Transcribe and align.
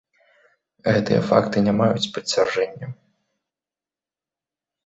Гэтыя 0.93 1.19
факты 1.29 1.57
не 1.67 1.73
маюць 1.81 2.09
пацвярджэнняў. 2.15 2.91